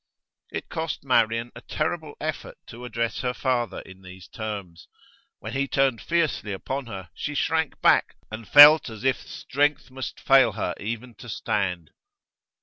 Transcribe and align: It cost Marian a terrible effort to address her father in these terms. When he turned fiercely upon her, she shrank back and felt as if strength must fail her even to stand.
It 0.51 0.67
cost 0.67 1.03
Marian 1.03 1.51
a 1.55 1.61
terrible 1.61 2.15
effort 2.19 2.57
to 2.65 2.85
address 2.85 3.19
her 3.19 3.35
father 3.35 3.81
in 3.81 4.01
these 4.01 4.27
terms. 4.27 4.87
When 5.37 5.53
he 5.53 5.67
turned 5.67 6.01
fiercely 6.01 6.53
upon 6.53 6.87
her, 6.87 7.11
she 7.13 7.35
shrank 7.35 7.79
back 7.81 8.15
and 8.31 8.47
felt 8.47 8.89
as 8.89 9.03
if 9.03 9.19
strength 9.21 9.91
must 9.91 10.19
fail 10.19 10.53
her 10.53 10.73
even 10.79 11.13
to 11.19 11.29
stand. 11.29 11.91